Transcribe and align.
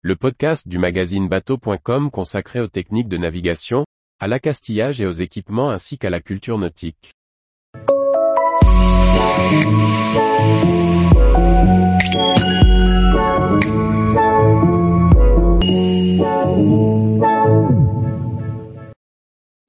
le 0.00 0.14
podcast 0.14 0.68
du 0.68 0.78
magazine 0.78 1.26
bateau.com 1.28 2.12
consacré 2.12 2.60
aux 2.60 2.68
techniques 2.68 3.08
de 3.08 3.16
navigation, 3.16 3.84
à 4.20 4.28
l'accastillage 4.28 5.00
et 5.00 5.06
aux 5.06 5.12
équipements 5.12 5.70
ainsi 5.70 5.98
qu'à 5.98 6.08
la 6.08 6.20
culture 6.20 6.56
nautique. 6.56 7.10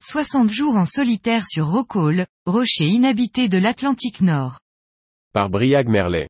60 0.00 0.52
jours 0.52 0.76
en 0.76 0.86
solitaire 0.86 1.44
sur 1.48 1.66
Rockall, 1.66 2.26
rocher 2.46 2.86
inhabité 2.86 3.48
de 3.48 3.58
l'Atlantique 3.58 4.20
Nord. 4.20 4.60
Par 5.32 5.50
Briag 5.50 5.88
Merlet. 5.88 6.28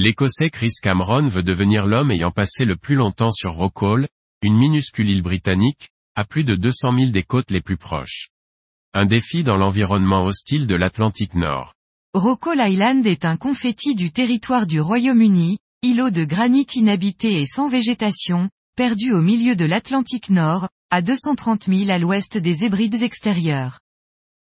L'Écossais 0.00 0.50
Chris 0.50 0.70
Cameron 0.80 1.26
veut 1.26 1.42
devenir 1.42 1.84
l'homme 1.84 2.12
ayant 2.12 2.30
passé 2.30 2.64
le 2.64 2.76
plus 2.76 2.94
longtemps 2.94 3.32
sur 3.32 3.54
Rockall, 3.54 4.06
une 4.42 4.56
minuscule 4.56 5.10
île 5.10 5.22
britannique, 5.22 5.88
à 6.14 6.24
plus 6.24 6.44
de 6.44 6.54
200 6.54 6.92
000 6.96 7.10
des 7.10 7.24
côtes 7.24 7.50
les 7.50 7.60
plus 7.60 7.76
proches. 7.76 8.28
Un 8.94 9.06
défi 9.06 9.42
dans 9.42 9.56
l'environnement 9.56 10.22
hostile 10.22 10.68
de 10.68 10.76
l'Atlantique 10.76 11.34
Nord. 11.34 11.74
Rockall 12.14 12.60
Island 12.60 13.04
est 13.08 13.24
un 13.24 13.36
confetti 13.36 13.96
du 13.96 14.12
territoire 14.12 14.68
du 14.68 14.80
Royaume-Uni, 14.80 15.58
îlot 15.82 16.10
de 16.10 16.24
granit 16.24 16.66
inhabité 16.76 17.40
et 17.40 17.46
sans 17.46 17.68
végétation, 17.68 18.48
perdu 18.76 19.10
au 19.10 19.20
milieu 19.20 19.56
de 19.56 19.64
l'Atlantique 19.64 20.30
Nord, 20.30 20.68
à 20.92 21.02
230 21.02 21.64
000 21.64 21.90
à 21.90 21.98
l'ouest 21.98 22.38
des 22.38 22.62
Hébrides 22.62 23.02
extérieures. 23.02 23.80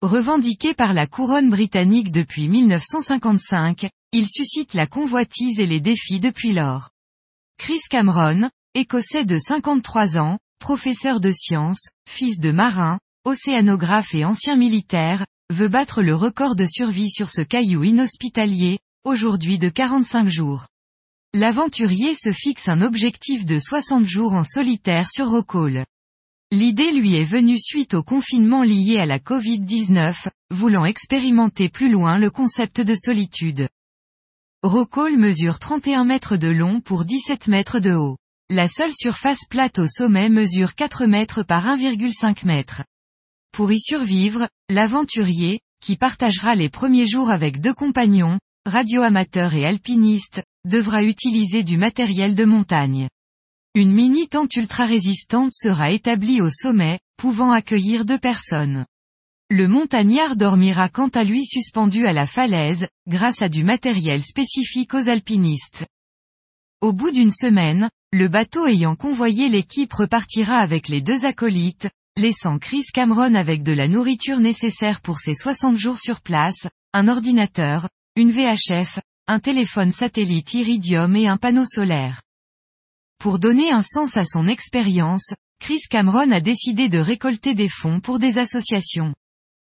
Revendiqué 0.02 0.74
par 0.74 0.94
la 0.94 1.06
couronne 1.06 1.48
britannique 1.48 2.10
depuis 2.10 2.48
1955, 2.48 3.88
il 4.16 4.28
suscite 4.28 4.74
la 4.74 4.86
convoitise 4.86 5.58
et 5.58 5.66
les 5.66 5.80
défis 5.80 6.20
depuis 6.20 6.52
lors. 6.52 6.90
Chris 7.58 7.80
Cameron, 7.90 8.48
écossais 8.74 9.24
de 9.24 9.40
53 9.40 10.18
ans, 10.18 10.38
professeur 10.60 11.18
de 11.18 11.32
sciences, 11.32 11.88
fils 12.08 12.38
de 12.38 12.52
marin, 12.52 13.00
océanographe 13.24 14.14
et 14.14 14.24
ancien 14.24 14.54
militaire, 14.54 15.26
veut 15.52 15.66
battre 15.66 16.00
le 16.00 16.14
record 16.14 16.54
de 16.54 16.64
survie 16.64 17.10
sur 17.10 17.28
ce 17.28 17.42
caillou 17.42 17.82
inhospitalier, 17.82 18.78
aujourd'hui 19.02 19.58
de 19.58 19.68
45 19.68 20.28
jours. 20.28 20.68
L'aventurier 21.32 22.14
se 22.14 22.30
fixe 22.30 22.68
un 22.68 22.82
objectif 22.82 23.44
de 23.44 23.58
60 23.58 24.06
jours 24.06 24.34
en 24.34 24.44
solitaire 24.44 25.10
sur 25.10 25.28
Rockall. 25.28 25.86
L'idée 26.52 26.92
lui 26.92 27.16
est 27.16 27.24
venue 27.24 27.58
suite 27.58 27.94
au 27.94 28.04
confinement 28.04 28.62
lié 28.62 28.98
à 28.98 29.06
la 29.06 29.18
Covid-19, 29.18 30.28
voulant 30.52 30.84
expérimenter 30.84 31.68
plus 31.68 31.90
loin 31.90 32.16
le 32.16 32.30
concept 32.30 32.80
de 32.80 32.94
solitude. 32.94 33.66
Rockall 34.64 35.18
mesure 35.18 35.58
31 35.58 36.04
mètres 36.04 36.38
de 36.38 36.48
long 36.48 36.80
pour 36.80 37.04
17 37.04 37.48
mètres 37.48 37.80
de 37.80 37.92
haut. 37.92 38.16
La 38.48 38.66
seule 38.66 38.94
surface 38.94 39.44
plate 39.50 39.78
au 39.78 39.86
sommet 39.86 40.30
mesure 40.30 40.74
4 40.74 41.04
mètres 41.04 41.42
par 41.42 41.66
1,5 41.66 42.46
mètres. 42.46 42.82
Pour 43.52 43.72
y 43.72 43.78
survivre, 43.78 44.48
l'aventurier, 44.70 45.60
qui 45.82 45.98
partagera 45.98 46.54
les 46.54 46.70
premiers 46.70 47.06
jours 47.06 47.28
avec 47.28 47.60
deux 47.60 47.74
compagnons, 47.74 48.38
radioamateurs 48.64 49.52
et 49.52 49.66
alpinistes, 49.66 50.42
devra 50.66 51.02
utiliser 51.02 51.62
du 51.62 51.76
matériel 51.76 52.34
de 52.34 52.46
montagne. 52.46 53.10
Une 53.74 53.92
mini-tente 53.92 54.56
ultra-résistante 54.56 55.52
sera 55.52 55.90
établie 55.90 56.40
au 56.40 56.48
sommet, 56.48 57.00
pouvant 57.18 57.52
accueillir 57.52 58.06
deux 58.06 58.18
personnes. 58.18 58.86
Le 59.50 59.68
montagnard 59.68 60.36
dormira 60.36 60.88
quant 60.88 61.08
à 61.08 61.22
lui 61.22 61.44
suspendu 61.44 62.06
à 62.06 62.14
la 62.14 62.26
falaise, 62.26 62.88
grâce 63.06 63.42
à 63.42 63.50
du 63.50 63.62
matériel 63.62 64.22
spécifique 64.22 64.94
aux 64.94 65.10
alpinistes. 65.10 65.86
Au 66.80 66.94
bout 66.94 67.10
d'une 67.10 67.30
semaine, 67.30 67.90
le 68.10 68.28
bateau 68.28 68.66
ayant 68.66 68.96
convoyé 68.96 69.50
l'équipe 69.50 69.92
repartira 69.92 70.56
avec 70.56 70.88
les 70.88 71.02
deux 71.02 71.26
acolytes, 71.26 71.90
laissant 72.16 72.58
Chris 72.58 72.84
Cameron 72.92 73.34
avec 73.34 73.62
de 73.62 73.72
la 73.72 73.86
nourriture 73.86 74.38
nécessaire 74.38 75.02
pour 75.02 75.18
ses 75.18 75.34
60 75.34 75.76
jours 75.76 75.98
sur 75.98 76.22
place, 76.22 76.68
un 76.94 77.08
ordinateur, 77.08 77.88
une 78.16 78.30
VHF, 78.30 78.98
un 79.26 79.40
téléphone 79.40 79.92
satellite 79.92 80.54
Iridium 80.54 81.16
et 81.16 81.28
un 81.28 81.36
panneau 81.36 81.64
solaire. 81.66 82.22
Pour 83.18 83.38
donner 83.38 83.70
un 83.70 83.82
sens 83.82 84.16
à 84.16 84.24
son 84.24 84.46
expérience, 84.46 85.34
Chris 85.60 85.80
Cameron 85.90 86.30
a 86.30 86.40
décidé 86.40 86.88
de 86.88 86.98
récolter 86.98 87.54
des 87.54 87.68
fonds 87.68 88.00
pour 88.00 88.18
des 88.18 88.38
associations. 88.38 89.14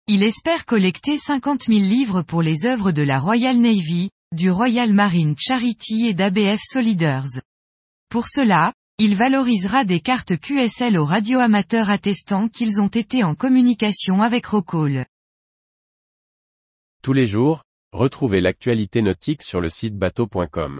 Il 0.08 0.24
espère 0.24 0.66
collecter 0.66 1.18
50 1.18 1.68
000 1.68 1.80
livres 1.80 2.22
pour 2.22 2.42
les 2.42 2.66
œuvres 2.66 2.92
de 2.92 3.04
la 3.04 3.20
Royal 3.20 3.58
Navy, 3.58 4.10
du 4.36 4.50
Royal 4.50 4.94
Marine 4.94 5.36
Charity 5.38 6.08
et 6.08 6.14
d'ABF 6.14 6.60
Soliders. 6.64 7.42
Pour 8.10 8.28
cela, 8.28 8.74
il 8.98 9.16
valorisera 9.16 9.86
des 9.86 10.00
cartes 10.00 10.38
QSL 10.38 10.98
aux 10.98 11.06
radioamateurs 11.06 11.90
attestant 11.90 12.50
qu'ils 12.50 12.82
ont 12.82 12.88
été 12.88 13.24
en 13.24 13.36
communication 13.36 14.22
avec 14.22 14.48
Rockall. 14.48 15.06
Tous 17.02 17.14
les 17.14 17.28
jours, 17.28 17.64
retrouvez 17.92 18.42
l'actualité 18.42 19.02
nautique 19.02 19.44
sur 19.44 19.62
le 19.62 19.70
site 19.70 19.98
bateau.com. 19.98 20.80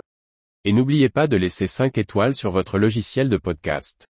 Et 0.66 0.74
n'oubliez 0.74 1.10
pas 1.10 1.28
de 1.28 1.38
laisser 1.38 1.68
5 1.68 1.98
étoiles 1.98 2.36
sur 2.36 2.52
votre 2.52 2.78
logiciel 2.78 3.30
de 3.30 3.38
podcast. 3.38 4.08